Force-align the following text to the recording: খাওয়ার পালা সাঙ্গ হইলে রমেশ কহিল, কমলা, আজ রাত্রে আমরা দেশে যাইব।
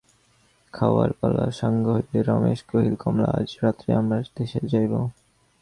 খাওয়ার 0.73 1.09
পালা 1.19 1.45
সাঙ্গ 1.51 1.83
হইলে 1.95 2.19
রমেশ 2.21 2.59
কহিল, 2.69 2.95
কমলা, 2.95 3.29
আজ 3.39 3.49
রাত্রে 3.63 3.89
আমরা 3.93 4.17
দেশে 4.37 4.59
যাইব। 4.71 4.93